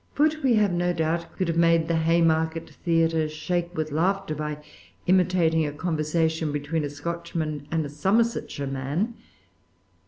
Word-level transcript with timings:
Foote, 0.15 0.41
we 0.43 0.55
have 0.55 0.71
no 0.73 0.93
doubt, 0.93 1.27
could 1.37 1.47
have 1.47 1.57
made 1.57 1.87
the 1.87 1.97
Haymarket 1.97 2.71
Theatre 2.83 3.29
shake 3.29 3.77
with 3.77 3.91
laughter 3.91 4.33
by 4.33 4.57
imitating 5.05 5.63
a 5.67 5.71
conversation 5.71 6.51
between 6.51 6.83
a 6.83 6.89
Scotchman 6.89 7.67
and 7.69 7.85
a 7.85 7.87
Somersetshireman. 7.87 9.13